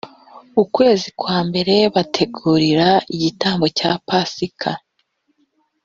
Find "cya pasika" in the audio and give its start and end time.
3.77-4.71